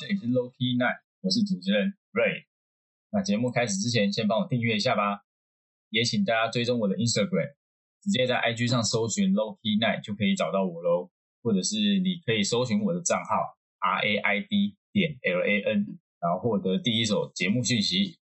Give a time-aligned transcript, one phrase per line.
[0.00, 2.46] 这里是 Low Key Night，我是主持人 Ray。
[3.12, 5.26] 那节目开始之前，先帮我订阅一下吧，
[5.90, 7.52] 也请大家追踪我的 Instagram，
[8.00, 11.10] 直接在 IG 上搜寻 Low Key Night 就可以找到我喽，
[11.42, 18.16] 或者是你可以搜寻我的账号 R A I D 点 L A N，然后获得第一手节目讯息。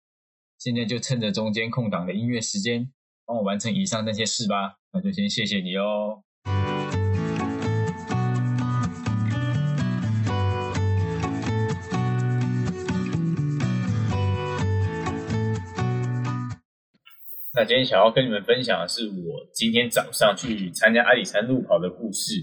[0.58, 2.92] 现在就趁着中间空档的音乐时间，
[3.24, 4.80] 帮我完成以上那些事吧。
[4.92, 6.24] 那就先谢谢你哦。
[17.58, 22.34] 那今天想要跟你们分享的是我今天早上去参加阿里山路跑的故事。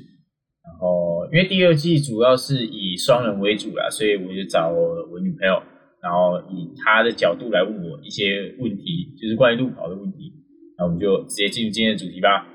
[0.62, 5.64] 然后，因为第二季主要是以双人为主啦，所以我就找我女朋友，
[6.04, 10.34] 然后以她的角度来问我一些问题，就是关于路跑的问题。
[10.78, 12.46] 那我们就直接进入今天的主题吧。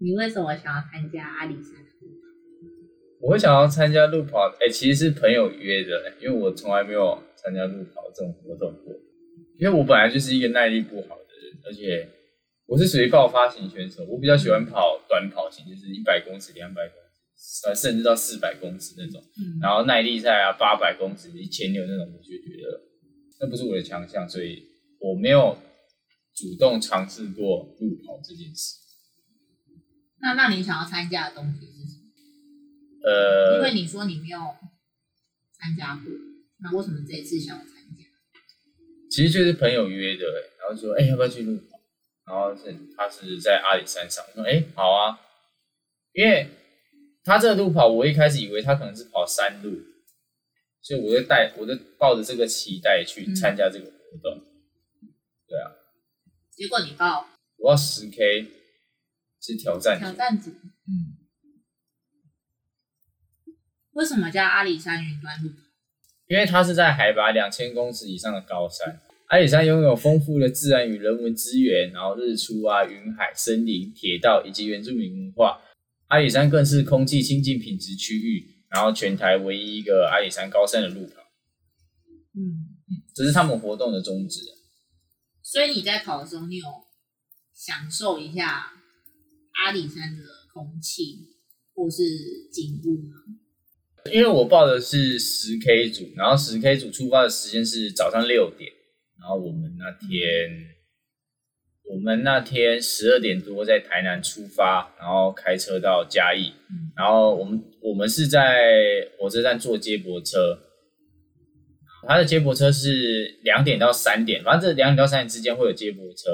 [0.00, 2.26] 你为什么想要参加阿里山路跑？
[3.20, 8.92] 我会想要参加路跑，哎，其实是朋友约的，因为我从来没有参加路跑这种活动过。
[9.58, 12.08] 因为我本来就是一个耐力不好的人，而且
[12.66, 16.96] 我是属于爆发型选手，我比较喜欢跑短跑型，就是一百公尺、两百公
[17.36, 19.22] 尺，甚至到四百公尺那种。
[19.60, 22.80] 然后耐力赛啊，八百公尺、一千六那种，我就觉得
[23.40, 24.62] 那不是我的强项，所以
[25.00, 25.58] 我没有
[26.34, 28.76] 主动尝试过路跑这件事。
[30.22, 32.04] 那那你想要参加的东西是什么？
[33.02, 34.38] 呃，因为你说你没有
[35.58, 36.04] 参加过，
[36.62, 37.79] 那为什么这一次想要参加？
[39.10, 40.24] 其实就是朋友约的，
[40.60, 41.80] 然后说，哎，要不要去路跑？
[42.26, 45.18] 然后是他是在阿里山上，我说，哎，好啊，
[46.12, 46.48] 因为
[47.24, 49.76] 他这个路跑，我一开始以为他可能是跑山路，
[50.80, 54.44] 所以我就带，我就抱着这个期待去参加这个活动。
[55.48, 55.72] 对啊。
[56.52, 57.26] 结果你报？
[57.56, 58.46] 我要十 K，
[59.40, 60.50] 是挑战挑战组。
[60.50, 61.18] 嗯。
[63.92, 65.69] 为什么叫阿里山云端路跑？
[66.30, 75.60] 因为它是在海拔两千公尺以上的高山，阿里山拥有丰富的自然与人文资源，然后日出啊、云海、森林、铁道以及原住民文化。
[76.06, 81.14] 阿里山更是空气清净品质区域，然后全台唯一一个阿里山高山的路跑。
[82.32, 82.70] 嗯
[83.12, 84.40] 这是他们活动的宗旨。
[85.42, 86.64] 所以你在跑的时候，你有
[87.52, 88.72] 享受一下
[89.64, 90.22] 阿里山的
[90.54, 91.26] 空气
[91.74, 92.04] 或是
[92.52, 93.16] 景物吗？
[94.12, 98.70] 因为我报的是十 K 组，然后十 K 组出发的时间是早上六点，
[99.20, 100.08] 然后我们那天
[101.90, 106.52] 我们那天十二点多在台南出发，然后开车到嘉义，
[106.96, 110.58] 然后我们我们是在火车站坐接驳车，
[112.08, 116.30] 他的接驳车是两点到三点，反正这两点到三点之间会有接驳车，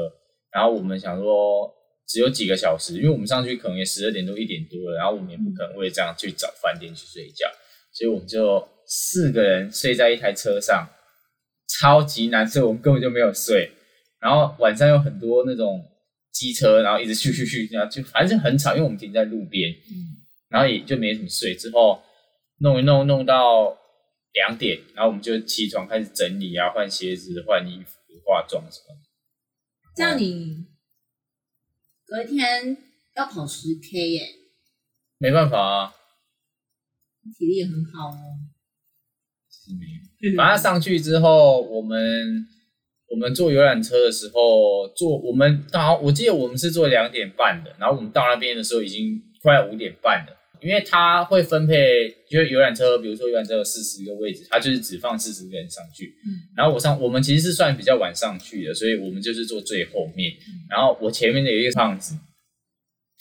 [0.53, 1.75] 然后我们想说。
[2.07, 7.47] 只有几个小时，因为我们上去可能也十二点多一点多了，然后我们也不可能为这样去找饭店去睡觉，
[7.93, 10.89] 所以我们就四个人睡在一台车上，
[11.69, 13.73] 超级难睡，我们根本就没有睡。
[14.21, 15.85] 然后晚上有很多那种
[16.33, 21.57] 机车，然后一直去去去，然后就反正很吵，因为我们停在路边，嗯，然后也就没怎么睡。
[21.57, 22.01] 之后
[22.61, 23.77] 弄一弄弄到
[24.33, 28.97] 两点，然后我们就起床开始整理啊，换鞋子、换衣服、化妆什么。
[29.97, 30.76] 这样你。
[32.07, 32.77] 隔一天
[33.17, 34.23] 要跑十 K 耶，
[35.19, 35.95] 没办法啊，
[37.37, 38.15] 体力也很好哦。
[40.37, 42.47] 反正上去之后，我们
[43.11, 50.36] 我们坐游览车的时候，坐我们到我记得我们是坐两点半的，然后我们到那边的时候已经快五点半了。
[50.61, 56.15] 因为他会分配，就是游览车，比如说游览车有四十个位置，他就是只放四十个人上去。
[56.27, 60.33] 嗯，然后我上，我们其实是算比较晚上去的，所以我们就是坐最后面。
[60.71, 62.15] 然后我前面的有一个胖子，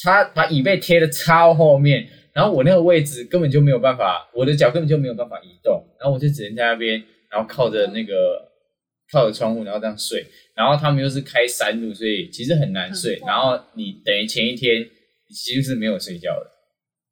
[0.03, 8.13] 他把椅背贴的超后面，然后我那个位置根本就没有办法，我的脚根本就没有办法移动，然后我就只能在那边，然后靠着那个
[9.11, 10.25] 靠着窗户，然后这样睡。
[10.55, 13.21] 然后他们又是开山路，所以其实很难睡。
[13.25, 16.54] 然后你等于前一天你其实是没有睡觉的。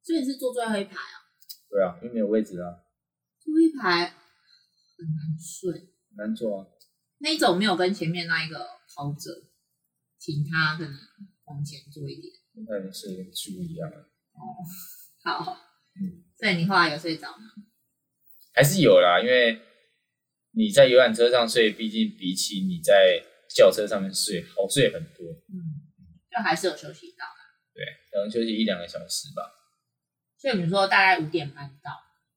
[0.04, 1.24] 所以是坐最后一排啊？
[1.70, 2.84] 对啊，因为没有位置啊。
[3.40, 5.72] 最后一排很难睡，
[6.16, 6.66] 难坐啊。
[7.18, 8.58] 那一种没有跟前面那一个
[8.94, 9.30] 跑者，
[10.18, 10.92] 请他可能
[11.46, 12.34] 往前坐一点。
[12.68, 14.60] 那你是猪一样哦，
[15.24, 15.56] 好。
[15.96, 16.22] 嗯。
[16.36, 17.44] 所以你后来有睡着吗？
[18.52, 19.58] 还是有啦，因为
[20.50, 25.32] 你在游览车上睡，毕竟比起你在轿车上面睡好睡很多。
[25.48, 25.80] 嗯。
[26.30, 27.40] 就还是有休息到的。
[27.72, 29.50] 对，可能休息一两个小时吧。
[30.44, 31.90] 所以你说大概五点半到，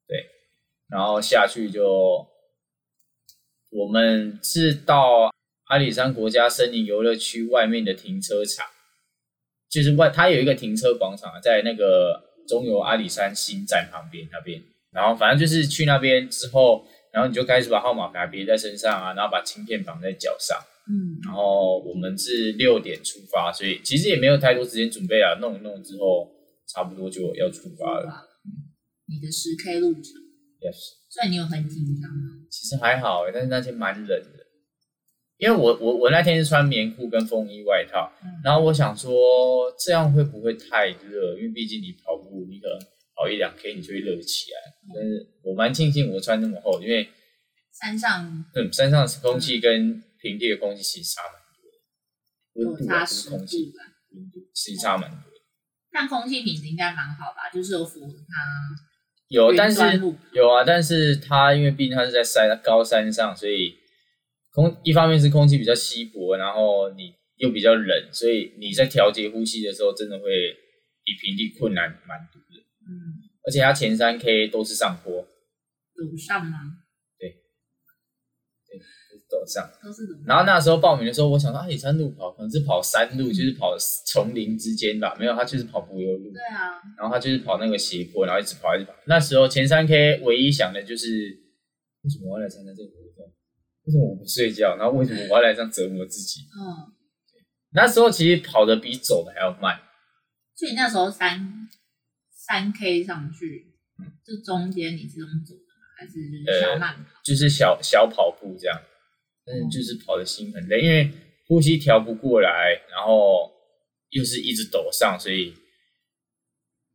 [0.07, 0.27] 对，
[0.87, 2.25] 然后下去就，
[3.69, 5.29] 我们是到
[5.65, 8.65] 阿里山国家森林游乐区外面的停车场，
[9.69, 12.17] 就是外它有一个停车广场，在那个
[12.47, 20.57] 中游阿里山新站旁边那边，然后反正就是去那边之后，然后你就开始把号码牌别在身上啊，然后把芯片绑在脚上。
[20.89, 26.31] 嗯，然后我们是六点出发，所以其实也没有太多时间准备啊，弄一弄之后，
[26.67, 28.27] 差不多就要出发了。
[29.07, 30.03] 你的十 K 路程
[30.59, 30.75] ，yes，
[31.09, 32.45] 所以你有很紧张吗？
[32.51, 34.45] 其实还好但是那天蛮冷的，
[35.37, 38.11] 因为我我我那天是穿棉裤跟风衣外套，
[38.43, 41.37] 然后我想说这样会不会太热？
[41.37, 42.79] 因为毕竟你跑步，你可能
[43.15, 44.57] 跑一两 K 你就会热起来。
[44.93, 47.07] 但是我蛮庆幸我穿那么厚，因为
[47.71, 55.26] 山上，嗯，山上空气跟平地的空气其实差蛮多，温度差十度，温度其实差蛮多。
[55.91, 57.49] 但空气品质应该蛮好吧？
[57.53, 58.85] 就是有符合它。
[59.29, 59.81] 有，但是
[60.31, 63.75] 有啊，但是它因为毕竟它是在山高山上，所以
[64.51, 70.23] 空一方面是空气比较稀薄，然后你又比较冷，所以你在调节呼吸的时候，真的会
[71.03, 72.63] 比平地困难蛮多的。
[72.87, 76.57] 嗯，而且它前三 K 都是上坡，有上吗？
[79.29, 79.69] 走上，
[80.25, 83.75] 然后那时候报名的时候，我想到啊，野山路跑可能是跑山路，就是跑
[84.05, 86.31] 丛林之间吧，没有，他就是跑柏油路。
[86.31, 86.79] 对啊。
[86.97, 88.93] 然后他就是跑那个斜坡，然后一直跑，一直跑。
[89.05, 91.07] 那时候前三 K 唯一想的就是，
[92.03, 93.33] 为什么我要来参加这个活动？
[93.83, 94.75] 为什么我不睡觉？
[94.77, 96.41] 然后为什么我要来这样折磨自己？
[96.57, 96.93] 嗯。
[97.73, 99.77] 那时候其实跑的比走的还要慢。
[100.55, 101.67] 所以那时候三
[102.31, 105.61] 三 K 上去，嗯，这中间你是用走的
[105.99, 107.19] 还是就是小慢跑？
[107.23, 108.79] 就是小小跑步这样。
[109.47, 111.09] 但就是跑的心很累，因为
[111.47, 113.49] 呼吸调不过来，然后
[114.09, 115.51] 又是一直抖上，所以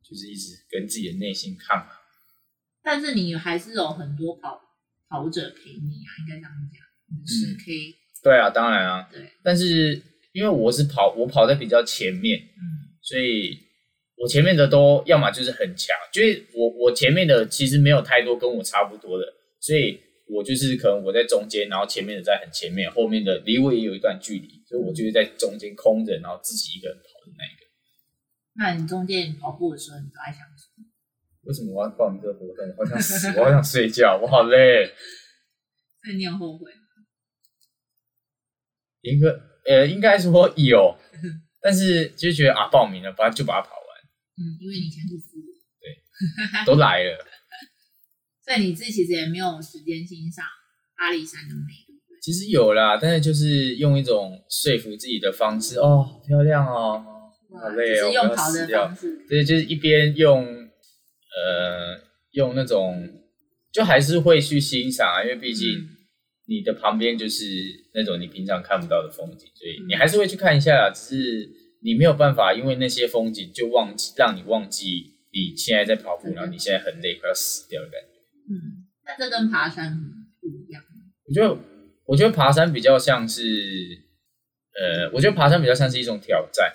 [0.07, 1.89] 就是一直跟自己的内心抗衡。
[2.83, 4.61] 但是你还是有很多跑
[5.09, 7.95] 跑者陪你啊，应该这样讲，十 K。
[8.21, 9.09] 对啊，当然啊。
[9.11, 9.31] 对。
[9.43, 9.99] 但是
[10.33, 12.61] 因为我是跑，我跑在比较前面，嗯，
[13.01, 13.57] 所以
[14.17, 19.25] 我前面的都要么就是很强，就是我我前面的其实没有太多跟我差不多的，
[19.59, 19.99] 所以。
[20.33, 27.61] 我就是可能我在中间，然后前面的在很前面，后面的离我也有一段距离，所以我就是在中间空着，然后自己一个人跑的那一个。
[28.55, 30.85] 那你中间跑步的时候，你都在想什么？
[31.43, 32.65] 为什么我要报你这个活动？
[32.77, 34.91] 好想死，我好想睡觉，我好累。
[36.05, 36.79] 那你有后悔吗？
[39.01, 39.27] 应该
[39.65, 40.97] 呃，应该说有，
[41.61, 43.83] 但是就觉得啊，报名了，把就把它跑完。
[44.37, 45.45] 嗯，因为你钱都付了。
[45.81, 47.25] 对，都来了。
[48.43, 50.45] 所以你自己其实也没有时间欣赏
[50.97, 52.19] 阿里山的美，对不对？
[52.21, 57.03] 其实有啦，但是就是用一种说服自己的方式哦，漂亮哦，
[57.61, 62.01] 好累哦，用跑的方式，对，就是一边用呃
[62.31, 63.09] 用那种，
[63.71, 65.67] 就还是会去欣赏啊，因为毕竟
[66.45, 67.45] 你的旁边就是
[67.93, 71.49] 那种你平常看不到的风景，所以你还是会去看一下，只是
[71.81, 78.12] 你没有办法因为那些风景就忘记让你忘记你现在在跑步，然后你现在很累快要死掉的感觉。
[78.49, 79.97] 嗯，那这跟爬山
[80.41, 80.83] 不一样。
[81.25, 81.57] 我觉得，
[82.05, 83.41] 我觉得爬山比较像是，
[84.73, 86.71] 呃，我觉得爬山比较像是一种挑战，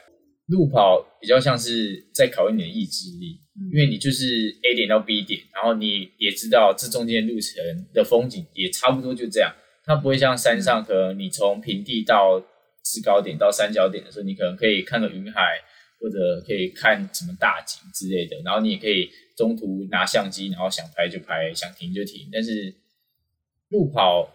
[0.47, 3.39] 路跑比较像是在考验你的意志力，
[3.73, 4.25] 因为你就是
[4.63, 7.63] A 点到 B 点，然后你也知道这中间路程
[7.93, 9.55] 的风景也差不多就这样，
[9.85, 15.61] 它不会像山上，可能你从平地到制高点到三角点的时候，你可能可以看个云海，
[16.01, 19.11] 或者可以看什么大景之类的，然后你也可以。
[19.39, 22.29] 中途拿相机，然后想拍就拍，想停就停。
[22.33, 22.75] 但是
[23.69, 24.29] 路跑，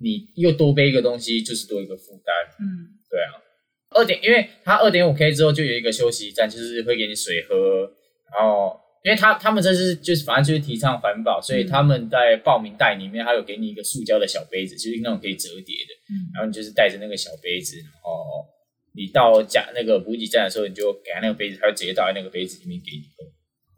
[0.00, 2.34] 你又多背一个东西，就是多一个负担。
[2.58, 3.44] 嗯，对啊。
[3.90, 7.92] 二点，因为它二点五 K 之后就有一个休息站，就是会给你水喝。
[8.32, 15.92] 然后，因为他他们这是就是反正就是提倡环保，所以他们在报名袋里面还有给你一个塑胶的小杯子，就是那种可以折叠的。
[16.08, 18.46] 嗯，然后你就是带着那个小杯子，然后
[18.94, 23.24] 你到加那个补给站的时候，你就给他那个杯子，他会直接倒在那个杯子里面给你喝。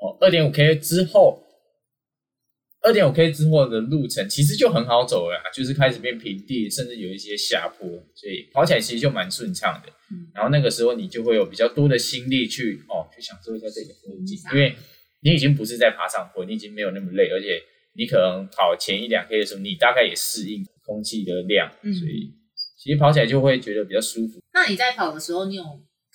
[0.01, 1.43] 哦，二点五 K 之后，
[2.83, 9.93] 二点五 K 之后的路程其实就很好走了，就是开始变平地，甚至有一些下坡，所以跑起来其实就蛮顺畅的。
[10.35, 14.75] 然后那个时候你就会有比较多的心力去哦，去享受一下这个风景，因为
[15.23, 22.33] 你已经不是在爬上坡，你已经没有那么累，而且你可能跑前一两 K 的时候，你大概也适应空气的量，所以
[22.79, 24.41] 其实跑起来就会觉得比较舒服。
[24.55, 25.63] 那你在跑的时候，你有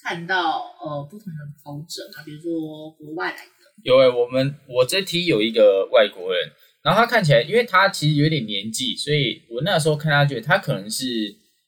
[0.02, 2.24] 看到呃不同的跑者吗？
[2.26, 3.46] 比如说国外来？
[3.84, 6.52] 有诶，我们我这题有一个外国人，
[6.84, 11.06] 然后他看起来，因为他其实有点年纪，所以我那时候看他觉得他可能是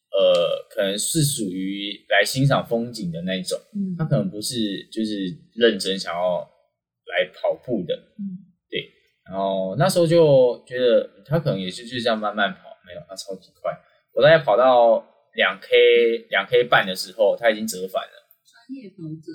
[0.10, 8.24] 呃，可能是属于来欣赏风景的那种，嗯，他可能不是就是认真想要来跑步的，嗯，
[8.70, 8.90] 对，
[9.30, 13.72] 然后那时候就觉得他可能也是就这样慢慢跑，没有他超级快，
[14.14, 19.32] 我大概跑到两 K 两 K 半的时候，他已经折返了，专业跑者。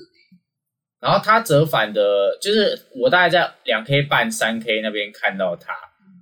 [1.02, 5.72] 然后他折返的，就是我大概在两 K 半、三 K 那边看到他，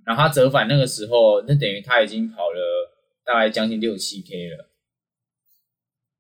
[0.07, 2.91] 然后他折返那个时候，那等于他已经跑了
[3.23, 4.57] 大概将近六七 K 了，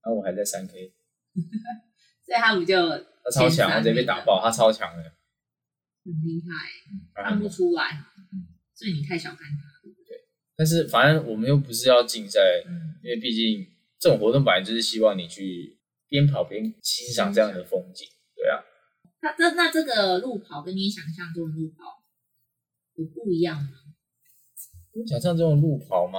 [0.04, 0.92] 然后我还在三 K，
[2.26, 5.04] 所以他不就他超强，他直接被打爆，他超强的，
[6.04, 8.04] 很厉害，看不出来，
[8.74, 9.38] 所以你太小看？
[10.54, 12.40] 但是反正我们又不是要竞赛，
[13.02, 13.66] 因为毕竟
[13.98, 15.78] 这种活动本来就是希望你去
[16.10, 18.06] 边跑边欣赏这样的风景。
[19.22, 22.02] 那这那这个路跑跟你想象中的路跑
[22.94, 23.68] 有不一样吗？
[24.92, 26.18] 跟想象中的路跑吗？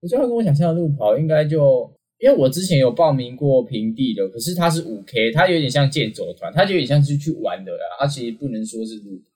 [0.00, 9.30] 我觉得跟我想象的路跑应该就，因为我之前有报名过平地的，可是它是五 K，它有点像健走团，它就有点像是去玩的啦，它其实不能说是路跑，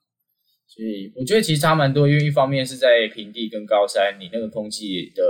[0.68, 5.22] 所以我觉得其实差蛮多，因为一方面是在平地跟高山，你那个空气的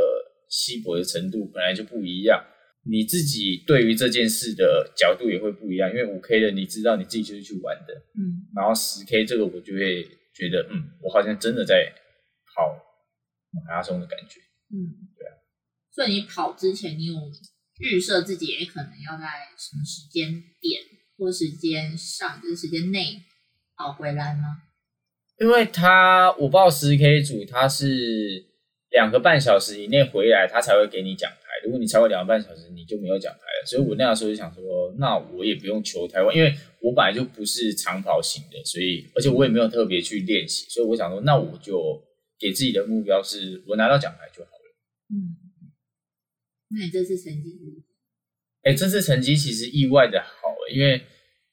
[0.49, 2.43] 稀薄的程度本来就不一样。
[2.85, 10.03] 你自己对于这件事的角度也会不一样，因为五 K 的你知道你自己就是去玩的，嗯，然后十 K 这个我就会
[10.35, 11.93] 觉得，嗯，我好像真的在
[12.55, 12.75] 跑
[13.53, 14.41] 马拉松的感觉，
[14.75, 15.33] 嗯，对啊。
[15.93, 17.15] 所以你跑之前，你有
[17.79, 20.83] 预设自己也可能要在什么时间点
[21.17, 23.23] 或时间上，就是时间内
[23.77, 24.63] 跑回来吗？
[25.39, 28.45] 因为他我报十 K 组，他是
[28.91, 31.31] 两个半小时以内回来，他才会给你奖。
[31.65, 33.67] 如果你超过两个半小时，你就没有奖牌了。
[33.67, 42.03] 所以我那个时候就想说，那我也不用求台湾，因为我本来就不是长跑型的，所以而且我也没有特别去练习，所以我想说，那我就
[42.39, 44.77] 给自己的目标是我拿到奖牌就好了。
[45.11, 45.37] 嗯，
[46.71, 47.85] 那你这次成绩？
[48.63, 51.01] 哎，这次成绩其实意外的好，因为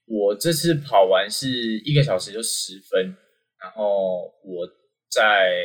[0.06, 3.16] 我这次跑完是一个小时就十分，
[3.62, 4.68] 然后我
[5.12, 5.64] 在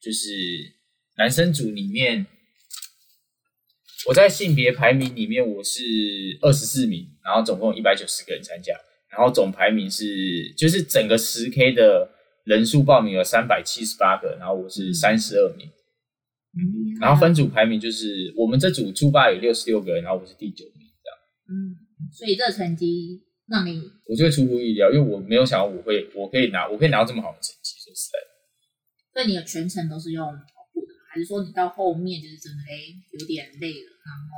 [0.00, 0.28] 就是
[1.16, 2.26] 男生组里面。
[4.06, 5.82] 我在性别排名里面我是
[6.40, 8.72] 二十四名，然后总共一百九十个人参加，
[9.10, 12.08] 然后总排名是就是整个十 K 的
[12.44, 15.68] 人数报名有三百七十八个，然后我是三十二名，
[17.00, 21.18] 然后分组排名就是我们这组初八有六十六个人，然后我是第九名这样。
[21.50, 21.74] 嗯，
[22.12, 28.28] 所以这成绩让你我觉得出乎意料，因为我没有想到我会我可以拿我可以拿到这么好的成绩，说实在的。
[29.12, 30.24] 所以你的全程都是用。
[31.18, 34.30] 还是说你到后面就是真的哎有点累了，然后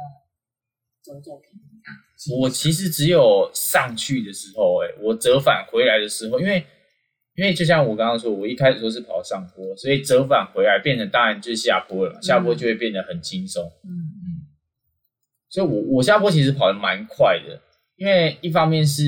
[1.05, 2.41] 走走停停这样。
[2.41, 6.65] 我其实只有上去的时候，哎，我折返回来的时候，因为
[7.35, 13.63] 因为就像我刚刚说，我一开始说是跑上坡，所以折返回来变成当然就是下坡了嘛，下坡就会变得很轻松。
[13.85, 14.25] 嗯嗯。
[15.51, 17.61] 所以我我下坡其实跑的蛮快的，
[17.97, 19.03] 因为一方面是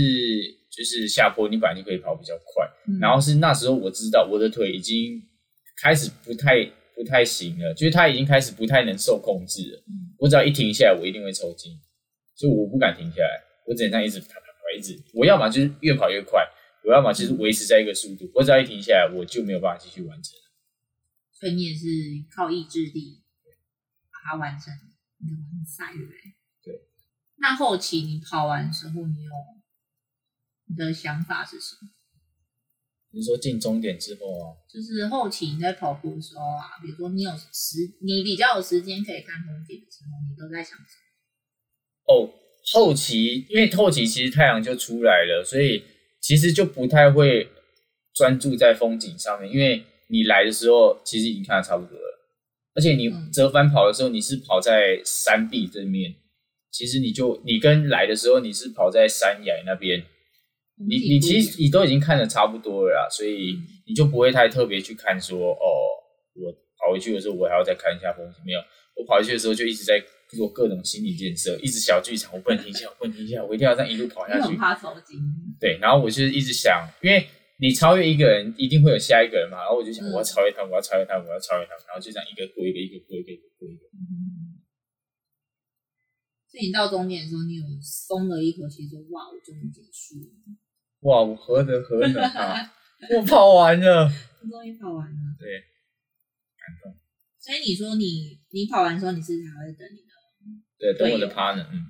[0.71, 2.69] 就是下坡你本来就可以跑比较快，
[3.01, 5.23] 然后是那时候我知道我的腿已经
[5.81, 6.71] 开始不太。
[7.03, 9.83] 不太行了，就是他已经开始不太能受控制了。
[10.19, 11.77] 我只要一停下来，我一定会抽筋，
[12.37, 14.97] 所以我不敢停下来，我只能这样一直跑跑跑，一直。
[15.15, 16.47] 我要么就是越跑越快，
[16.85, 18.31] 我要么就是维持在一个速度。
[18.35, 20.33] 我只要一停下来，我就没有办法继续完成。
[21.33, 21.87] 所以你也是
[22.35, 23.25] 靠意志力
[24.13, 24.73] 把它完成。
[27.39, 29.31] 那后期你跑完的时候，你有
[30.67, 31.91] 你的想法是什么？
[33.15, 40.97] 你说进终点之后啊，就是后期你在跑步的时候啊，比如说你有时，你比较有时间可以看风景的时候，你都在想什
[42.07, 42.15] 么？
[42.15, 42.31] 哦，
[42.73, 45.83] 后期因为后期其实太阳就出来了，所以
[46.23, 47.49] 其实就不太会
[48.15, 52.19] 专注在风景上面，因为你来的时候其实已经看的差不多了，
[52.75, 56.15] 而且你折返跑的时候，你是跑在山壁这面，
[56.71, 60.03] 其实你就你跟来的时候你是跑在山崖那边。
[60.77, 65.65] 你你其实你都已经看的差不多了啦，所以你就不会太特别去看说哦，
[66.35, 68.61] 我跑回去的时候我还要再看一下风景没有？
[68.97, 74.57] 我跑回去的时候就一直在做各种心理建设，一直小剧场，我不能停下，我不能停下，我一定要这样一路跑下 去。
[74.57, 75.19] 怕抽筋。
[75.61, 77.25] 对，然后我就一直想，因为
[77.59, 83.83] 你超越一个人，一定会有下一个人嘛，然后我就想我要超越他，我要超越他，我要超越他，然后就这样一个过一个，一个过一个，一个过一个。
[86.53, 90.29] 所以你到终点的时候，你有松了一口气，说哇，我终于结束了。
[91.01, 92.71] 哇，我何德何能啊！
[93.09, 94.07] 我跑完了，
[94.51, 95.17] 终于跑完了。
[95.41, 95.49] 对，
[96.61, 96.93] 感动。
[97.41, 100.13] 所以你说你你跑完之后，你是还会等你的？
[100.79, 101.67] 对，等我的 partner。
[101.73, 101.87] 嗯。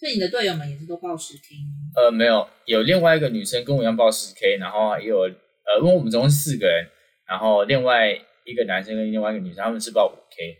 [0.00, 1.92] 所以你的队友们也是都报十 K 吗？
[1.94, 6.88] 呃，没有，有另外一个女生跟我一样报十 K，然后也有呃，因为我们总共四个人，
[7.28, 10.56] 然后另外一个男生跟另外一个女生他们是报五 K，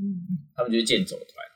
[0.00, 1.47] 嗯，他们就是健走团。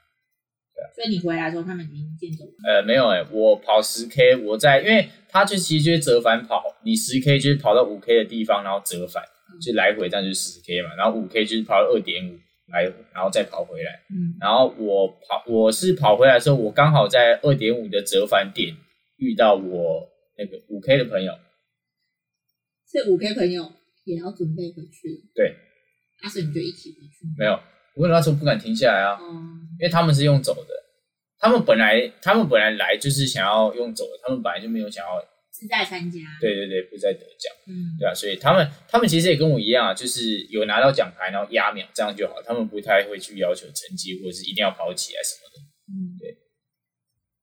[0.94, 2.52] 所以你回来的时候，他们已经健走了。
[2.66, 9.22] 呃，没有哎，我跑十 K，我在，因为他就其实就是折返跑，你十 K 就是跑到五 K 的地方，然后折返，
[9.60, 12.38] 就来回这样就是十 K 嘛，然后五 K 就是跑到二点五
[12.72, 12.84] 来，
[13.14, 14.02] 然后再跑回来。
[14.10, 18.74] 嗯，然后我跑，我是跑回来的时候，我刚好在二点五的折返点
[19.16, 21.32] 遇到我那个五 K 的朋友，
[22.90, 23.72] 这五 K 朋友
[24.04, 25.22] 也要准备回去。
[25.34, 25.56] 对，
[26.22, 27.26] 那时你就一起回去？
[27.38, 27.58] 没有，
[27.96, 29.18] 我那时候不敢停下来啊，
[29.78, 30.70] 因为他们是用走的，
[31.42, 35.20] 他们本来他们本来来就是想要用走的，他们本来就没有想要
[35.50, 36.20] 自在参加。
[36.40, 46.38] 对对对，不在得奖，嗯，对啊，所以他们他们其实也跟我一样啊，就是有拿到奖牌，然后压秒这样就好，他们不太会去要求成绩或者是一定要跑起来什么的，嗯，对。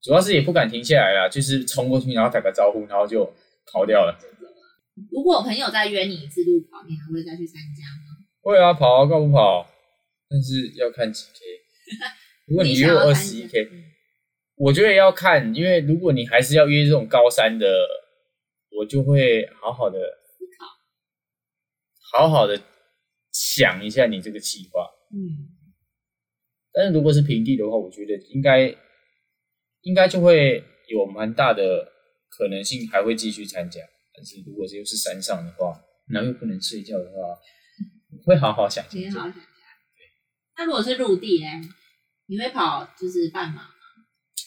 [0.01, 3.25] 主要是也不敢停下来啦，就是冲过去，然后打个招呼，然后就
[3.74, 4.18] 跑掉了。
[5.12, 8.15] 如果朋友再约你一次路跑，你还会再去参加吗？
[8.41, 9.70] 会啊，跑啊，干不跑？
[10.29, 11.39] 但是要看几 K。
[12.48, 13.68] 如果你约我二十一 K，
[14.59, 17.65] 我觉得要看，因为如果你还是要约这种高山的，
[18.77, 22.61] 我就会好好的思考，好好的
[23.31, 24.87] 想一下你这个计划。
[25.11, 25.55] 嗯。
[26.73, 28.75] 但是如果是平地的话，我觉得应该。
[29.83, 31.89] 应该就会有蛮大的
[32.29, 33.79] 可能性，还会继续参加。
[34.13, 35.73] 但是如果又是山上的话，
[36.09, 37.39] 然后又不能睡觉的话，
[38.25, 38.83] 会好好想。
[38.89, 39.43] 先好好想想。
[40.57, 41.47] 那如果是陆地呢？
[42.25, 43.69] 你会跑就是半马吗？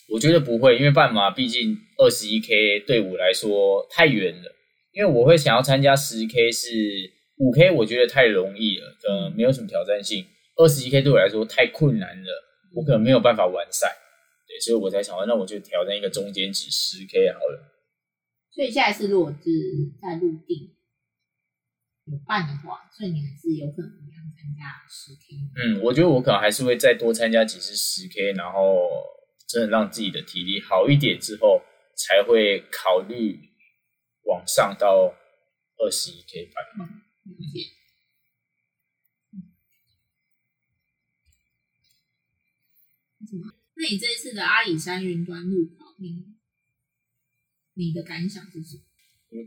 [0.09, 4.55] 我觉得不会，因为半马毕竟二十一 K 对我来说太远了。
[4.93, 6.69] 因为我会想要参加十 K，是
[7.39, 10.27] 五 K，我觉得太容易了，嗯，没有什么挑战性。
[10.57, 12.31] 二十一 K 对我来说太困难了，
[12.75, 13.89] 我可能没有办法完赛。
[14.61, 17.73] 所以我才想，那我就挑战一个中间值十 K 好了。
[18.55, 19.51] 所以下一次如果是
[19.99, 20.77] 在陆地
[22.05, 25.41] 有办的话，所以你还是有可能要参加十 K。
[25.57, 28.91] 嗯，我觉得我可能还是会再多参加几次十 K，然后
[29.53, 31.61] 真的让自己的体力好一点之后，
[31.95, 33.39] 才会考虑
[34.23, 35.15] 往上到
[35.77, 36.65] 二十一 K 半。
[37.25, 37.69] 理解。
[43.29, 43.53] 什么？
[43.75, 46.35] 那你这一次的阿里山云端路跑，你
[47.75, 48.83] 你的感想是什么？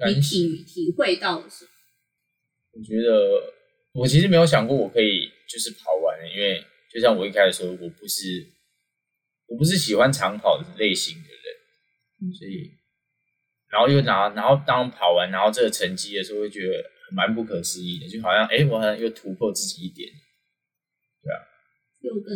[0.08, 1.72] 你体体会到了什么？
[2.74, 3.54] 我觉得
[3.94, 8.54] 我其实没有想过我可以就是跑完，因为就像我一开始说，我不是
[9.48, 12.78] 我不是喜欢长跑的类型的人，所以
[13.72, 20.10] 然后又拿然后当跑完然后这个成绩的时候，会觉得蛮不可思议的，就好像哎，我好像又突破自己一点，
[21.22, 21.40] 对啊。
[22.02, 22.30] 又更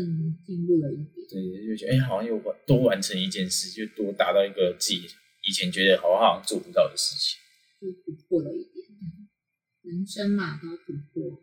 [0.43, 5.07] 进步了一点，对，就觉得哎，好像又多完成一件事，就多达到一个自己
[5.47, 7.37] 以前觉得好像做不到的事情，
[7.79, 8.85] 就突破了一点。
[9.81, 11.41] 人生嘛，都要突破。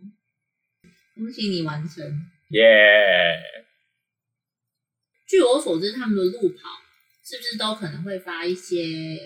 [1.14, 2.05] 恭喜你完成！
[2.50, 3.35] 耶！
[5.27, 6.69] 据我所知，他们的路跑
[7.25, 8.77] 是不是都可能会发一些，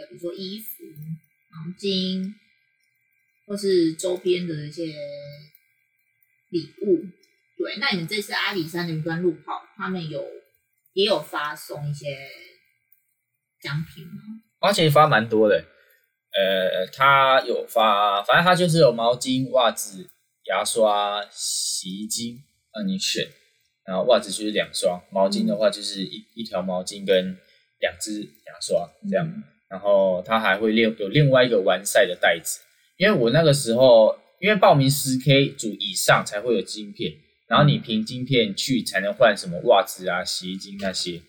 [0.09, 0.85] 比如说衣服、
[1.51, 2.33] 毛巾，
[3.47, 4.87] 或是周边的一些
[6.49, 7.05] 礼物？
[7.59, 10.25] 对，那你们这次阿里山云端路跑，他们有
[10.95, 12.07] 也有发送一些
[13.61, 14.23] 奖品吗？
[14.61, 15.63] 他其实发蛮多的，
[16.33, 20.09] 呃，他有发，反正他就是有毛巾、袜子、
[20.45, 23.31] 牙刷、洗衣精让你选，
[23.91, 27.37] 然后袜子就是两双，毛巾的话就是一一条毛巾跟
[27.81, 32.61] 两只牙刷这样，然后他还会另有另外一个完赛的袋子，
[32.97, 37.13] 因为我那个时候因为报名十 K 组以上才会有晶片。
[37.51, 41.21] 然后你凭晶片去才能换什么袜子啊、洗衣精那些。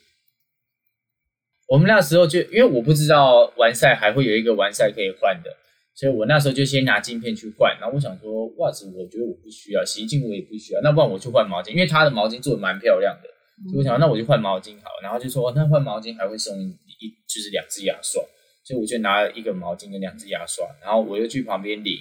[1.68, 5.58] 我们那时候就因为我不知道完赛还会有一个完赛可以换的，
[5.94, 7.78] 所以我那时候就先拿镜片去换。
[7.80, 13.30] 然后我想说袜子我觉得我不需要，洗衣精我也不需要，那不然我去换毛巾，因为他的毛巾做的蛮漂亮的。
[13.70, 14.90] 所以我想那我就换毛巾好。
[15.04, 18.22] 然后就说那换毛巾还会送一就是两支牙刷，
[18.64, 21.94] 所以我就拿了一个毛巾跟两支牙刷，然后我又去旁边领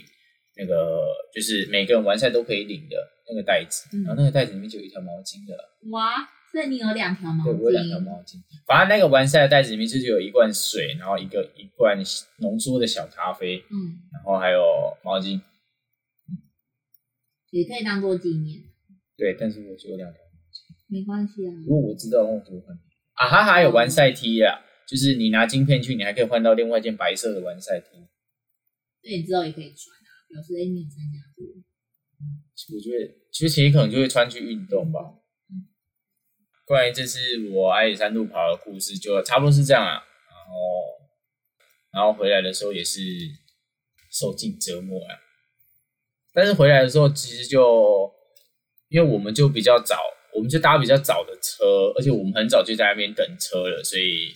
[0.56, 1.00] 那个
[1.34, 2.96] 就是每个人完赛都可以领的。
[3.32, 5.54] 那个袋子，然后那个袋子里面就有一条毛巾的。
[5.92, 6.16] 哇，
[6.52, 7.52] 所以你有两条毛巾？
[7.52, 8.42] 对，我有两条毛巾。
[8.66, 11.96] 反正那个完赛的袋子里面就是有一罐水，然后一个一罐
[12.38, 14.60] 浓缩的小咖啡，嗯，然后还有
[15.04, 15.40] 毛巾，
[17.50, 18.62] 也可以当做纪念。
[19.16, 21.52] 对，但是我只有两条毛巾，没关系啊。
[21.66, 22.76] 如果我知道，我就换。
[23.14, 27.86] 啊，哈还有完赛 T 啊，就是你拿晶片去，你还可以换到另外一件白色的完赛 T。
[29.02, 31.46] 那你知道也可以穿啊，表示哎你有参加过。
[32.74, 33.20] 我觉得。
[33.32, 35.00] 其实可能就会穿去运动吧。
[36.70, 37.18] 关于这次
[37.52, 39.94] 我阿里山路跑的故事，就差不多是这样啊。
[40.28, 40.54] 然后，
[41.92, 43.00] 然后回来的时候也是
[44.12, 45.18] 受尽折磨啊。
[46.32, 48.08] 但是回来的时候，其实就
[48.88, 49.96] 因为我们就比较早，
[50.32, 54.32] 我们就搭比较早的车，而且我们很早就在那边等车了，所以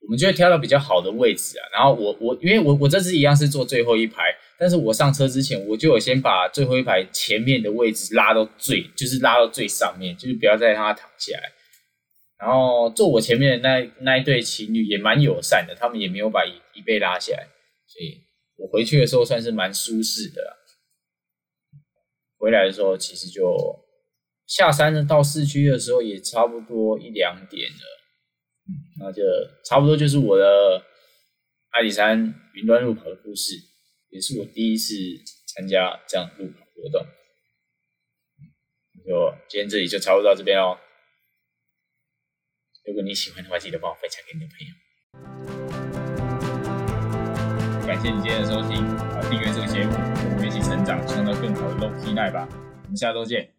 [0.00, 1.62] 我们就会挑到比较好的位置啊。
[1.72, 4.36] 然后我我因为我我这次一样是坐最后一排。
[4.58, 11.52] 但是我上车之前，我就有先把最后一排前面的位置拉到最，就是拉到最上面，就是不要再让它躺下来。
[12.38, 17.48] 然后坐我前面的那那一对情侣也蛮友善的，他们也没有把椅椅背拉下来，
[17.86, 18.22] 所以
[18.56, 20.56] 我回去的时候算是蛮舒适的。
[22.38, 23.84] 回来的时候其实就
[24.46, 27.76] 下山到市区的时候也差不多一两点了，
[29.00, 29.22] 那就
[29.64, 30.80] 差不多就是我的
[31.70, 33.54] 阿里山云端路跑的故事，
[34.10, 34.94] 也是我第一次
[35.48, 37.04] 参加这样路跑活动。
[39.04, 40.78] 就今天这里就差不多到这边哦。
[42.88, 44.72] 如果你喜欢的话，记得帮我分享给你的朋友。
[47.86, 52.48] 感谢你今天的收听，啊，订阅这个节目，我们一起成长，创造更好的 Low Key Night 吧。
[52.84, 53.57] 我们下周见。